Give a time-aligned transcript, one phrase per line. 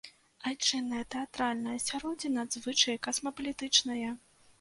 [0.51, 4.09] Айчыннае тэатральнае асяроддзе надзвычай касмапалітычнае.